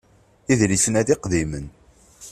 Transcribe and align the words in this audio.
Idlisen-a 0.51 1.01
d 1.05 1.07
iqdimen. 1.13 1.65